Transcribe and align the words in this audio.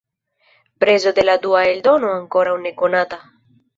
Prezo 0.83 1.11
de 1.19 1.25
la 1.29 1.35
dua 1.43 1.61
eldono 1.73 2.11
ankoraŭ 2.15 2.57
ne 2.65 2.73
konata. 2.81 3.21